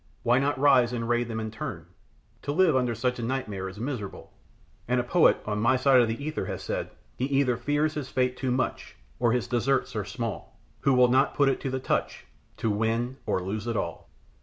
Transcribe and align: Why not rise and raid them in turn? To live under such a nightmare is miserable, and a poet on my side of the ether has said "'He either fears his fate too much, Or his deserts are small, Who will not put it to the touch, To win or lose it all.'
Why 0.23 0.39
not 0.39 0.57
rise 0.59 0.93
and 0.93 1.07
raid 1.07 1.27
them 1.27 1.39
in 1.39 1.51
turn? 1.51 1.85
To 2.41 2.51
live 2.51 2.75
under 2.75 2.95
such 2.95 3.19
a 3.19 3.23
nightmare 3.23 3.69
is 3.69 3.79
miserable, 3.79 4.33
and 4.87 4.99
a 4.99 5.03
poet 5.03 5.39
on 5.45 5.59
my 5.61 5.75
side 5.75 6.01
of 6.01 6.07
the 6.07 6.25
ether 6.25 6.47
has 6.47 6.63
said 6.63 6.89
"'He 7.17 7.25
either 7.25 7.55
fears 7.55 7.93
his 7.93 8.09
fate 8.09 8.35
too 8.35 8.49
much, 8.49 8.95
Or 9.19 9.31
his 9.31 9.45
deserts 9.47 9.95
are 9.95 10.03
small, 10.03 10.57
Who 10.79 10.95
will 10.95 11.09
not 11.09 11.35
put 11.35 11.49
it 11.49 11.59
to 11.61 11.69
the 11.69 11.79
touch, 11.79 12.25
To 12.57 12.71
win 12.71 13.17
or 13.27 13.43
lose 13.43 13.67
it 13.67 13.77
all.' 13.77 14.09